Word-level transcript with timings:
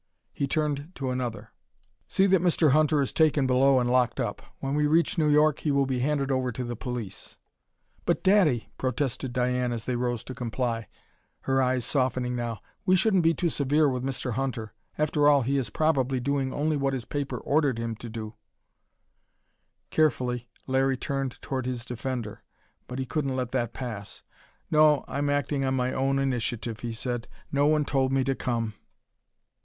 He 0.33 0.47
turned 0.47 0.93
to 0.95 1.11
another. 1.11 1.51
"See 2.07 2.25
that 2.25 2.41
Mr. 2.41 2.71
Hunter 2.71 3.03
is 3.03 3.13
taken 3.13 3.45
below 3.45 3.79
and 3.79 3.87
locked 3.87 4.19
up. 4.19 4.41
When 4.59 4.73
we 4.73 4.87
reach 4.87 5.15
New 5.15 5.27
York, 5.27 5.59
he 5.59 5.69
will 5.69 5.85
be 5.85 5.99
handed 5.99 6.31
over 6.31 6.51
to 6.53 6.63
the 6.63 6.75
police." 6.75 7.37
"But 8.05 8.23
daddy!" 8.23 8.69
protested 8.79 9.31
Diane, 9.31 9.71
as 9.71 9.85
they 9.85 9.95
rose 9.95 10.23
to 10.23 10.33
comply, 10.33 10.87
her 11.41 11.61
eyes 11.61 11.85
softening 11.85 12.35
now. 12.35 12.63
"We 12.83 12.95
shouldn't 12.95 13.21
be 13.21 13.35
too 13.35 13.49
severe 13.49 13.87
with 13.87 14.03
Mr. 14.03 14.31
Hunter. 14.31 14.73
After 14.97 15.27
all, 15.27 15.43
he 15.43 15.55
is 15.57 15.69
probably 15.69 16.19
doing 16.19 16.51
only 16.51 16.77
what 16.77 16.93
his 16.93 17.05
paper 17.05 17.37
ordered 17.37 17.77
him 17.77 17.93
to." 17.97 18.33
Gratefully 19.93 20.49
Larry 20.65 20.97
turned 20.97 21.39
toward 21.43 21.67
his 21.67 21.85
defender. 21.85 22.41
But 22.87 22.97
he 22.97 23.05
couldn't 23.05 23.35
let 23.35 23.51
that 23.51 23.71
pass. 23.71 24.23
"No, 24.71 25.05
I'm 25.07 25.29
acting 25.29 25.61
only 25.63 25.67
on 25.67 25.73
my 25.75 25.93
own 25.93 26.17
initiative," 26.17 26.79
he 26.79 26.91
said. 26.91 27.27
"No 27.51 27.67
one 27.67 27.85
told 27.85 28.11
me 28.11 28.23
to 28.23 28.33
come." 28.33 28.73